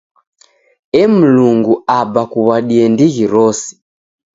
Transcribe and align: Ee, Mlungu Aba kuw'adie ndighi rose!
Ee, 1.01 1.05
Mlungu 1.11 1.73
Aba 1.99 2.23
kuw'adie 2.31 2.83
ndighi 2.93 3.23
rose! 3.33 3.67